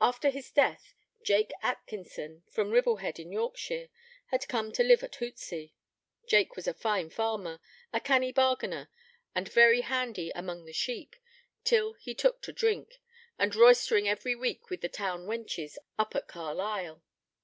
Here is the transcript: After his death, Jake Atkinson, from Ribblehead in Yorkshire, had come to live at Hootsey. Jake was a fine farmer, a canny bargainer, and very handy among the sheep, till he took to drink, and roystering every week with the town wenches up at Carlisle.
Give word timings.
After 0.00 0.30
his 0.30 0.52
death, 0.52 0.94
Jake 1.24 1.50
Atkinson, 1.60 2.44
from 2.52 2.70
Ribblehead 2.70 3.18
in 3.18 3.32
Yorkshire, 3.32 3.88
had 4.26 4.46
come 4.46 4.70
to 4.70 4.84
live 4.84 5.02
at 5.02 5.14
Hootsey. 5.16 5.72
Jake 6.24 6.54
was 6.54 6.68
a 6.68 6.72
fine 6.72 7.10
farmer, 7.10 7.58
a 7.92 7.98
canny 7.98 8.30
bargainer, 8.30 8.88
and 9.34 9.50
very 9.52 9.80
handy 9.80 10.30
among 10.36 10.66
the 10.66 10.72
sheep, 10.72 11.16
till 11.64 11.94
he 11.94 12.14
took 12.14 12.42
to 12.42 12.52
drink, 12.52 13.00
and 13.40 13.56
roystering 13.56 14.06
every 14.08 14.36
week 14.36 14.70
with 14.70 14.82
the 14.82 14.88
town 14.88 15.26
wenches 15.26 15.78
up 15.98 16.14
at 16.14 16.28
Carlisle. 16.28 17.02